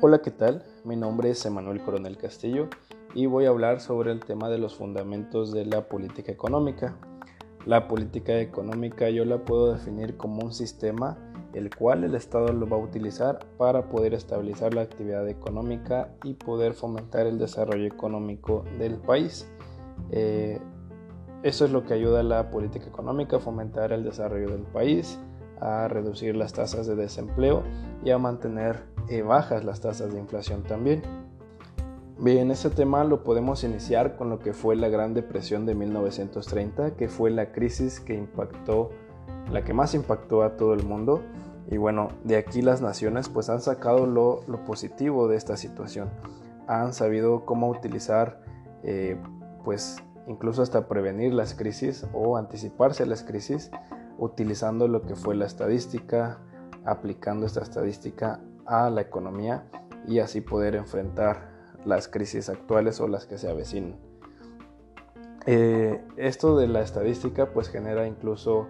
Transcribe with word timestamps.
Hola, 0.00 0.22
¿qué 0.22 0.30
tal? 0.30 0.62
Mi 0.84 0.94
nombre 0.94 1.30
es 1.30 1.44
Emanuel 1.44 1.82
Coronel 1.82 2.16
Castillo 2.18 2.68
y 3.16 3.26
voy 3.26 3.46
a 3.46 3.48
hablar 3.48 3.80
sobre 3.80 4.12
el 4.12 4.20
tema 4.20 4.48
de 4.48 4.56
los 4.56 4.76
fundamentos 4.76 5.50
de 5.50 5.66
la 5.66 5.88
política 5.88 6.30
económica. 6.30 6.96
La 7.66 7.88
política 7.88 8.38
económica 8.38 9.10
yo 9.10 9.24
la 9.24 9.44
puedo 9.44 9.72
definir 9.72 10.16
como 10.16 10.44
un 10.44 10.52
sistema 10.52 11.18
el 11.52 11.74
cual 11.74 12.04
el 12.04 12.14
Estado 12.14 12.52
lo 12.52 12.68
va 12.68 12.76
a 12.76 12.80
utilizar 12.80 13.40
para 13.56 13.88
poder 13.88 14.14
estabilizar 14.14 14.72
la 14.72 14.82
actividad 14.82 15.28
económica 15.28 16.14
y 16.22 16.34
poder 16.34 16.74
fomentar 16.74 17.26
el 17.26 17.36
desarrollo 17.36 17.86
económico 17.86 18.64
del 18.78 18.98
país. 18.98 19.50
Eh, 20.12 20.60
eso 21.42 21.64
es 21.64 21.72
lo 21.72 21.84
que 21.84 21.94
ayuda 21.94 22.20
a 22.20 22.22
la 22.22 22.50
política 22.52 22.86
económica 22.86 23.38
a 23.38 23.40
fomentar 23.40 23.92
el 23.92 24.04
desarrollo 24.04 24.48
del 24.48 24.62
país, 24.62 25.18
a 25.60 25.88
reducir 25.88 26.36
las 26.36 26.52
tasas 26.52 26.86
de 26.86 26.96
desempleo 26.96 27.62
y 28.04 28.10
a 28.10 28.18
mantener 28.18 28.84
eh, 29.08 29.22
bajas 29.22 29.64
las 29.64 29.80
tasas 29.80 30.12
de 30.12 30.18
inflación 30.18 30.62
también. 30.62 31.02
Bien, 32.20 32.50
este 32.50 32.70
tema 32.70 33.04
lo 33.04 33.22
podemos 33.22 33.62
iniciar 33.62 34.16
con 34.16 34.28
lo 34.28 34.40
que 34.40 34.52
fue 34.52 34.74
la 34.74 34.88
Gran 34.88 35.14
Depresión 35.14 35.66
de 35.66 35.76
1930, 35.76 36.96
que 36.96 37.08
fue 37.08 37.30
la 37.30 37.52
crisis 37.52 38.00
que 38.00 38.14
impactó, 38.14 38.90
la 39.52 39.62
que 39.62 39.72
más 39.72 39.94
impactó 39.94 40.42
a 40.42 40.56
todo 40.56 40.74
el 40.74 40.82
mundo. 40.82 41.22
Y 41.70 41.76
bueno, 41.76 42.08
de 42.24 42.36
aquí 42.36 42.60
las 42.60 42.82
naciones 42.82 43.28
pues 43.28 43.48
han 43.48 43.60
sacado 43.60 44.06
lo, 44.06 44.40
positivo 44.64 45.28
de 45.28 45.36
esta 45.36 45.56
situación. 45.56 46.10
Han 46.66 46.92
sabido 46.92 47.44
cómo 47.44 47.68
utilizar, 47.68 48.40
eh, 48.82 49.16
pues 49.64 50.02
incluso 50.26 50.62
hasta 50.62 50.88
prevenir 50.88 51.32
las 51.32 51.54
crisis 51.54 52.04
o 52.12 52.36
anticiparse 52.36 53.04
a 53.04 53.06
las 53.06 53.22
crisis, 53.22 53.70
utilizando 54.18 54.88
lo 54.88 55.02
que 55.02 55.14
fue 55.14 55.34
la 55.34 55.46
estadística, 55.46 56.38
aplicando 56.84 57.46
esta 57.46 57.62
estadística 57.62 58.40
a 58.66 58.90
la 58.90 59.00
economía 59.00 59.64
y 60.06 60.18
así 60.18 60.40
poder 60.40 60.74
enfrentar 60.74 61.50
las 61.84 62.08
crisis 62.08 62.48
actuales 62.48 63.00
o 63.00 63.08
las 63.08 63.26
que 63.26 63.38
se 63.38 63.48
avecinan. 63.48 63.96
Eh, 65.46 66.04
esto 66.16 66.58
de 66.58 66.66
la 66.66 66.82
estadística 66.82 67.52
pues 67.52 67.70
genera 67.70 68.06
incluso 68.06 68.68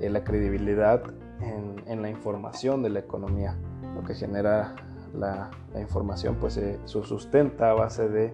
eh, 0.00 0.10
la 0.10 0.24
credibilidad 0.24 1.02
en, 1.40 2.02
la 2.02 2.10
información 2.10 2.82
de 2.82 2.90
la 2.90 2.98
economía, 2.98 3.56
lo 3.94 4.02
que 4.02 4.14
genera 4.14 4.74
la, 5.14 5.50
información 5.80 6.36
pues 6.38 6.54
se 6.54 6.78
sustenta 6.84 7.70
a 7.70 7.74
base 7.74 8.08
de, 8.08 8.32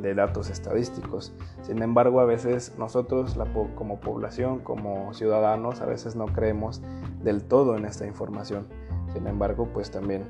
de, 0.00 0.14
datos 0.14 0.50
estadísticos. 0.50 1.32
Sin 1.62 1.82
embargo, 1.82 2.20
a 2.20 2.24
veces 2.24 2.74
nosotros 2.78 3.36
como 3.74 4.00
población, 4.00 4.60
como 4.60 5.12
ciudadanos, 5.14 5.80
a 5.80 5.86
veces 5.86 6.16
no 6.16 6.26
creemos 6.26 6.82
del 7.22 7.44
todo 7.44 7.76
en 7.76 7.84
esta 7.84 8.06
información. 8.06 8.66
Sin 9.12 9.26
embargo, 9.26 9.68
pues 9.72 9.90
también 9.90 10.24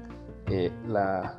eh, 0.47 0.71
la, 0.87 1.39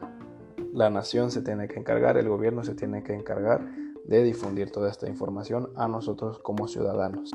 la 0.74 0.90
nación 0.90 1.32
se 1.32 1.42
tiene 1.42 1.68
que 1.68 1.80
encargar, 1.80 2.18
el 2.18 2.30
gobierno 2.30 2.64
se 2.64 2.76
tiene 2.76 3.04
que 3.04 3.14
encargar 3.14 3.62
de 4.06 4.24
difundir 4.24 4.72
toda 4.72 4.90
esta 4.90 5.08
información 5.08 5.70
a 5.76 5.88
nosotros 5.88 6.40
como 6.40 6.68
ciudadanos. 6.68 7.32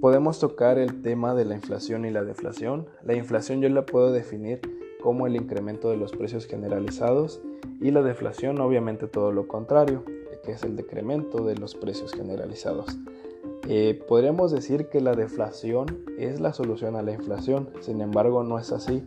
Podemos 0.00 0.38
tocar 0.38 0.78
el 0.78 1.02
tema 1.02 1.34
de 1.34 1.44
la 1.44 1.54
inflación 1.54 2.04
y 2.04 2.10
la 2.10 2.22
deflación. 2.22 2.88
La 3.02 3.14
inflación 3.14 3.62
yo 3.62 3.68
la 3.70 3.86
puedo 3.86 4.12
definir 4.12 4.60
como 5.02 5.26
el 5.26 5.36
incremento 5.36 5.90
de 5.90 5.96
los 5.96 6.12
precios 6.12 6.46
generalizados 6.46 7.40
y 7.80 7.90
la 7.90 8.02
deflación 8.02 8.60
obviamente 8.60 9.06
todo 9.06 9.32
lo 9.32 9.48
contrario, 9.48 10.04
que 10.44 10.52
es 10.52 10.62
el 10.62 10.76
decremento 10.76 11.44
de 11.44 11.56
los 11.56 11.74
precios 11.74 12.12
generalizados. 12.12 12.86
Eh, 13.68 14.02
podríamos 14.06 14.52
decir 14.52 14.88
que 14.88 15.00
la 15.00 15.14
deflación 15.14 16.04
es 16.18 16.38
la 16.40 16.52
solución 16.52 16.96
a 16.96 17.02
la 17.02 17.12
inflación, 17.12 17.70
sin 17.80 18.00
embargo 18.00 18.44
no 18.44 18.58
es 18.58 18.72
así 18.72 19.02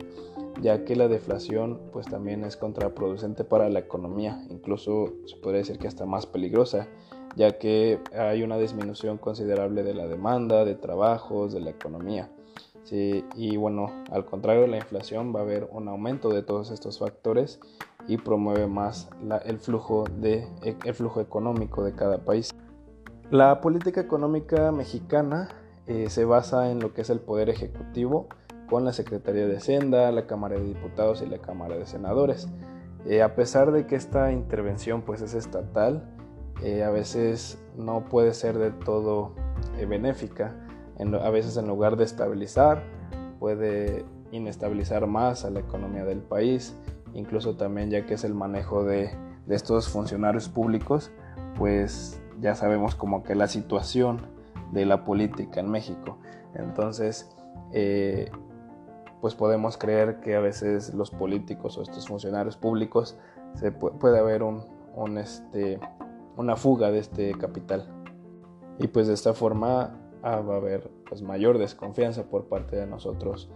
ya 0.62 0.86
que 0.86 0.96
la 0.96 1.08
deflación 1.08 1.80
pues 1.92 2.08
también 2.08 2.44
es 2.44 2.58
contraproducente 2.58 3.44
para 3.44 3.70
la 3.70 3.80
economía, 3.80 4.44
incluso 4.50 5.14
se 5.26 5.36
podría 5.38 5.60
decir 5.60 5.78
que 5.78 5.88
hasta 5.88 6.06
más 6.06 6.26
peligrosa, 6.26 6.88
ya 7.36 7.58
que 7.58 8.00
hay 8.18 8.44
una 8.44 8.58
disminución 8.58 9.18
considerable 9.18 9.84
de 9.84 9.94
la 9.94 10.08
demanda, 10.08 10.66
de 10.66 10.76
trabajos, 10.76 11.54
de 11.54 11.62
la 11.62 11.70
economía. 11.70 12.32
y 12.90 13.58
bueno, 13.58 13.92
al 14.12 14.26
contrario, 14.26 14.66
la 14.66 14.78
inflación 14.78 15.36
va 15.36 15.42
a 15.42 15.44
haber 15.44 15.68
un 15.72 15.90
aumento 15.90 16.30
de 16.30 16.42
todos 16.42 16.72
estos 16.72 17.00
factores 17.00 17.60
y 18.08 18.18
promueve 18.18 18.68
más 18.68 19.10
el, 19.46 19.60
flujo 19.60 20.06
de, 20.20 20.48
el 20.64 20.94
flujo 20.94 21.22
económico 21.22 21.84
de 21.84 21.94
cada 21.94 22.20
país. 22.20 22.52
La 23.30 23.60
política 23.60 24.00
económica 24.00 24.72
mexicana 24.72 25.50
eh, 25.86 26.10
se 26.10 26.26
basa 26.26 26.72
en 26.72 26.80
lo 26.80 26.94
que 26.94 27.02
es 27.02 27.10
el 27.10 27.20
poder 27.20 27.50
ejecutivo, 27.50 28.28
con 28.68 28.86
la 28.86 28.94
Secretaría 28.94 29.48
de 29.48 29.58
Hacienda, 29.58 30.12
la 30.12 30.28
Cámara 30.28 30.56
de 30.56 30.64
Diputados 30.64 31.22
y 31.22 31.26
la 31.26 31.40
Cámara 31.40 31.76
de 31.78 31.86
Senadores. 31.86 32.48
Eh, 33.06 33.22
a 33.22 33.36
pesar 33.36 33.72
de 33.72 33.88
que 33.88 33.96
esta 33.96 34.32
intervención 34.32 35.02
pues 35.02 35.22
es 35.22 35.34
estatal, 35.34 36.04
eh, 36.62 36.84
a 36.84 36.90
veces 36.90 37.58
no 37.78 38.06
puede 38.10 38.34
ser 38.34 38.58
de 38.58 38.72
todo 38.72 39.32
eh, 39.78 39.86
benéfica. 39.86 40.56
a 41.00 41.30
veces 41.30 41.56
en 41.58 41.68
lugar 41.68 41.96
de 41.96 42.04
estabilizar, 42.04 42.84
puede 43.40 44.04
inestabilizar 44.32 45.08
más 45.08 45.46
a 45.46 45.50
la 45.50 45.60
economía 45.60 46.04
del 46.04 46.20
país, 46.20 46.76
incluso 47.14 47.56
también 47.56 47.90
ya 47.90 48.06
que 48.06 48.16
es 48.16 48.24
el 48.24 48.34
manejo 48.34 48.84
de, 48.84 49.16
estos 49.48 49.88
funcionarios 49.88 50.50
públicos, 50.50 51.12
pues 51.58 52.22
ya 52.42 52.54
sabemos 52.54 52.96
como 52.96 53.24
que 53.24 53.34
la 53.34 53.48
situación 53.48 54.28
de 54.74 54.86
la 54.86 55.06
política 55.06 55.62
en 55.62 55.70
México. 55.70 56.18
Entonces, 56.54 57.34
eh, 57.72 58.30
pues 59.22 59.36
podemos 59.36 59.78
creer 59.78 60.20
que 60.20 60.36
a 60.36 60.42
veces 60.42 60.94
los 60.94 61.12
políticos 61.12 61.78
o 61.78 61.82
estos 61.82 62.08
funcionarios 62.08 62.58
públicos 62.58 63.18
se 63.56 63.72
puede, 63.72 64.20
haber 64.20 64.44
un, 64.44 65.18
este, 65.18 65.80
una 66.36 66.56
fuga 66.56 66.92
de 66.92 67.00
este 67.00 67.32
capital. 67.36 67.88
Y 68.80 68.88
pues 68.88 69.08
de 69.08 69.14
esta 69.14 69.34
forma 69.34 69.98
ah, 70.24 70.42
va 70.42 70.56
a 70.56 70.58
haber 70.58 70.92
pues 71.08 71.22
mayor 71.22 71.58
desconfianza 71.58 72.24
por 72.24 72.46
parte 72.48 72.76
de 72.76 72.86
nosotros 72.86 73.50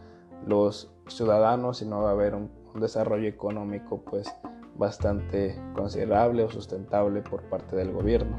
los 0.45 0.91
ciudadanos 1.07 1.81
y 1.81 1.85
no 1.85 2.01
va 2.01 2.09
a 2.09 2.13
haber 2.13 2.33
un, 2.33 2.50
un 2.73 2.81
desarrollo 2.81 3.27
económico 3.27 4.01
pues 4.01 4.33
bastante 4.77 5.55
considerable 5.75 6.43
o 6.43 6.49
sustentable 6.49 7.21
por 7.21 7.43
parte 7.43 7.75
del 7.75 7.91
gobierno. 7.91 8.37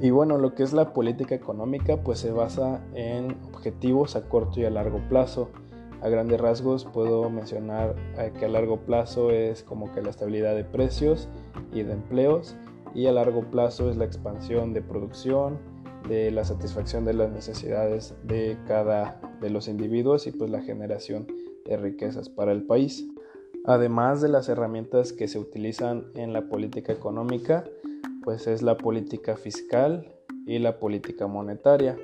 Y 0.00 0.10
bueno, 0.10 0.38
lo 0.38 0.54
que 0.54 0.62
es 0.62 0.72
la 0.72 0.92
política 0.94 1.34
económica 1.34 1.98
pues 2.02 2.20
se 2.20 2.32
basa 2.32 2.80
en 2.94 3.36
objetivos 3.52 4.16
a 4.16 4.28
corto 4.28 4.60
y 4.60 4.64
a 4.64 4.70
largo 4.70 5.00
plazo 5.08 5.50
a 6.02 6.08
grandes 6.08 6.40
rasgos 6.40 6.86
puedo 6.86 7.28
mencionar 7.28 7.94
eh, 8.16 8.32
que 8.38 8.46
a 8.46 8.48
largo 8.48 8.78
plazo 8.78 9.30
es 9.30 9.62
como 9.62 9.92
que 9.92 10.00
la 10.00 10.10
estabilidad 10.10 10.54
de 10.54 10.64
precios 10.64 11.28
y 11.72 11.82
de 11.82 11.92
empleos 11.92 12.56
y 12.94 13.06
a 13.06 13.12
largo 13.12 13.42
plazo 13.50 13.90
es 13.90 13.96
la 13.96 14.06
expansión 14.06 14.72
de 14.72 14.82
producción, 14.82 15.58
de 16.08 16.30
la 16.30 16.44
satisfacción 16.44 17.04
de 17.04 17.14
las 17.14 17.30
necesidades 17.30 18.14
de 18.24 18.56
cada 18.66 19.20
de 19.40 19.50
los 19.50 19.68
individuos 19.68 20.26
y 20.26 20.32
pues 20.32 20.50
la 20.50 20.62
generación 20.62 21.26
de 21.66 21.76
riquezas 21.76 22.28
para 22.28 22.52
el 22.52 22.64
país. 22.64 23.06
Además 23.66 24.20
de 24.20 24.28
las 24.28 24.48
herramientas 24.48 25.12
que 25.12 25.28
se 25.28 25.38
utilizan 25.38 26.06
en 26.14 26.32
la 26.32 26.48
política 26.48 26.92
económica, 26.92 27.64
pues 28.24 28.46
es 28.46 28.62
la 28.62 28.76
política 28.76 29.36
fiscal 29.36 30.12
y 30.46 30.58
la 30.58 30.78
política 30.78 31.26
monetaria. 31.26 31.96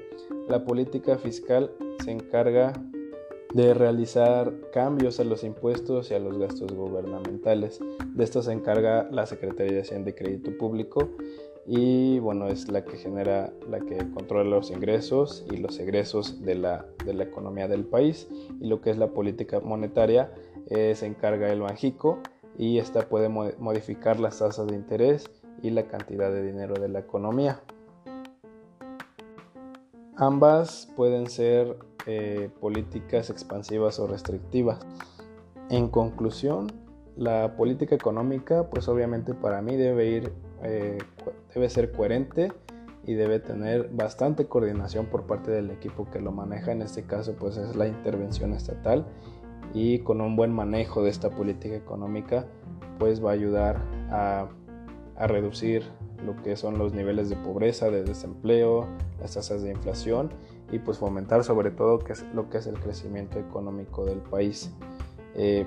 La 0.49 0.65
política 0.65 1.19
fiscal 1.19 1.71
se 2.05 2.13
encarga 2.13 2.73
de 3.55 3.73
realizar 3.73 4.53
cambios 4.73 5.19
a 5.19 5.25
los 5.25 5.43
impuestos 5.45 6.11
y 6.11 6.15
a 6.15 6.19
los 6.19 6.37
gastos 6.37 6.73
gubernamentales. 6.73 7.81
De 8.15 8.25
esto 8.25 8.43
se 8.43 8.53
encarga 8.53 9.09
la 9.11 9.25
Secretaría 9.25 9.73
de 9.73 9.81
Hacienda 9.81 10.11
y 10.11 10.13
Crédito 10.13 10.57
Público 10.59 11.09
y 11.67 12.19
bueno, 12.21 12.49
es 12.49 12.69
la 12.69 12.85
que 12.85 12.97
genera, 12.97 13.53
la 13.69 13.81
que 13.81 13.97
controla 14.13 14.49
los 14.49 14.71
ingresos 14.71 15.45
y 15.51 15.57
los 15.57 15.79
egresos 15.81 16.43
de 16.43 16.55
la, 16.55 16.87
de 17.05 17.15
la 17.15 17.25
economía 17.25 17.67
del 17.67 17.85
país 17.85 18.29
y 18.61 18.69
lo 18.69 18.81
que 18.81 18.91
es 18.91 18.99
la 18.99 19.09
política 19.09 19.61
monetaria 19.61 20.33
eh, 20.67 20.95
se 20.95 21.07
encarga 21.07 21.53
el 21.53 21.61
Banjico 21.61 22.19
y 22.59 22.79
esta 22.79 23.09
puede 23.09 23.29
modificar 23.29 24.19
las 24.19 24.39
tasas 24.39 24.67
de 24.67 24.75
interés 24.75 25.31
y 25.63 25.71
la 25.71 25.85
cantidad 25.87 26.31
de 26.31 26.43
dinero 26.43 26.75
de 26.75 26.89
la 26.89 27.01
economía. 27.01 27.61
Ambas 30.17 30.91
pueden 30.97 31.29
ser 31.29 31.77
eh, 32.07 32.51
políticas 32.61 33.31
expansivas 33.31 33.99
o 33.99 34.07
restrictivas. 34.07 34.79
En 35.69 35.89
conclusión, 35.89 36.69
la 37.17 37.57
política 37.57 37.95
económica, 37.95 38.71
pues 38.71 38.89
obviamente 38.89 39.35
para 39.35 39.61
mí 39.61 39.77
debe 39.77 40.07
ir, 40.07 40.33
eh, 40.63 40.99
debe 41.55 41.69
ser 41.69 41.93
coherente 41.93 42.53
y 43.05 43.15
debe 43.15 43.41
tener 43.41 43.91
bastante 43.91 44.47
coordinación 44.47 45.07
por 45.07 45.27
parte 45.27 45.51
del 45.51 45.71
equipo 45.71 46.11
que 46.11 46.21
lo 46.21 46.33
maneja. 46.33 46.73
En 46.73 46.83
este 46.83 47.05
caso, 47.05 47.35
pues 47.35 47.57
es 47.57 47.77
la 47.77 47.87
intervención 47.87 48.53
estatal 48.53 49.07
y 49.75 50.01
con 50.01 50.21
un 50.21 50.37
buen 50.37 50.53
manejo 50.53 51.03
de 51.03 51.11
esta 51.11 51.31
política 51.31 51.75
económica, 51.75 52.47
pues 52.99 53.25
va 53.25 53.31
a 53.31 53.35
ayudar 53.35 53.83
a, 54.11 54.49
a 55.17 55.27
reducir 55.27 55.85
lo 56.25 56.37
que 56.43 56.57
son 56.57 56.79
los 56.79 56.95
niveles 56.95 57.29
de 57.29 57.37
pobreza, 57.37 57.91
de 57.91 58.03
desempleo, 58.03 58.87
las 59.21 59.35
tasas 59.35 59.63
de 59.63 59.71
inflación 59.71 60.31
y 60.73 60.79
pues 60.79 60.99
fomentar 60.99 61.45
sobre 61.45 61.71
todo 61.71 61.99
que 61.99 62.13
es 62.13 62.25
lo 62.35 62.49
que 62.49 62.59
es 62.59 62.67
el 62.67 62.79
crecimiento 62.79 63.39
económico 63.39 64.05
del 64.05 64.19
país. 64.19 64.73
Eh, 65.35 65.67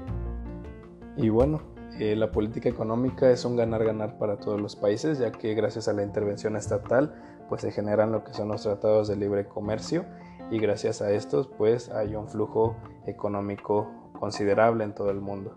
y 1.15 1.29
bueno, 1.29 1.61
eh, 1.99 2.15
la 2.15 2.31
política 2.31 2.69
económica 2.69 3.29
es 3.29 3.45
un 3.45 3.55
ganar-ganar 3.55 4.17
para 4.17 4.37
todos 4.37 4.59
los 4.59 4.75
países, 4.75 5.19
ya 5.19 5.31
que 5.31 5.53
gracias 5.53 5.87
a 5.87 5.93
la 5.93 6.03
intervención 6.03 6.55
estatal 6.55 7.13
pues 7.47 7.61
se 7.61 7.71
generan 7.71 8.11
lo 8.11 8.23
que 8.23 8.33
son 8.33 8.49
los 8.49 8.63
tratados 8.63 9.07
de 9.07 9.15
libre 9.15 9.45
comercio 9.47 10.05
y 10.51 10.59
gracias 10.59 11.01
a 11.01 11.11
estos 11.11 11.47
pues 11.47 11.89
hay 11.89 12.15
un 12.15 12.27
flujo 12.27 12.75
económico 13.05 13.87
considerable 14.19 14.83
en 14.83 14.93
todo 14.93 15.11
el 15.11 15.21
mundo. 15.21 15.55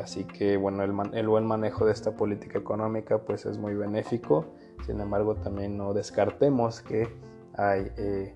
Así 0.00 0.24
que 0.24 0.56
bueno, 0.56 0.84
el, 0.84 1.28
buen 1.28 1.46
manejo 1.46 1.84
de 1.84 1.92
esta 1.92 2.12
política 2.12 2.58
económica 2.58 3.18
pues 3.18 3.44
es 3.46 3.58
muy 3.58 3.74
benéfico, 3.74 4.46
sin 4.86 5.00
embargo 5.00 5.34
también 5.34 5.76
no 5.76 5.92
descartemos 5.92 6.80
que 6.80 7.08
hay, 7.54 7.90
eh, 7.96 8.34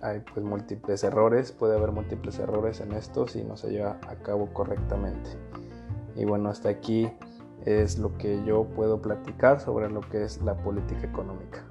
hay 0.00 0.20
pues 0.20 0.44
múltiples 0.44 1.04
errores, 1.04 1.52
puede 1.52 1.76
haber 1.76 1.92
múltiples 1.92 2.38
errores 2.38 2.80
en 2.80 2.92
esto 2.92 3.28
si 3.28 3.44
no 3.44 3.56
se 3.56 3.70
lleva 3.70 3.98
a 4.08 4.16
cabo 4.16 4.52
correctamente. 4.52 5.30
Y 6.16 6.24
bueno, 6.24 6.48
hasta 6.48 6.70
aquí 6.70 7.12
es 7.64 7.98
lo 7.98 8.16
que 8.16 8.42
yo 8.44 8.64
puedo 8.64 9.00
platicar 9.02 9.60
sobre 9.60 9.90
lo 9.90 10.00
que 10.00 10.24
es 10.24 10.40
la 10.42 10.56
política 10.56 11.06
económica. 11.06 11.67